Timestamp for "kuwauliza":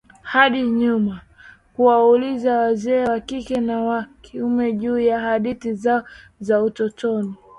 1.75-2.57